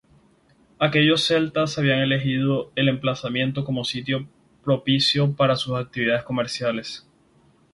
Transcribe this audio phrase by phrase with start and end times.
[0.79, 4.27] Aquellos celtas habían elegido el emplazamiento como sitio
[4.65, 7.05] propicio para sus actividades comerciales.